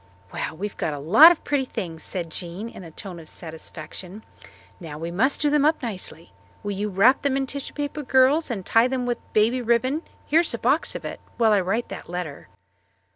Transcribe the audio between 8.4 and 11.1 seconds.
and tie them with baby ribbon here's a box of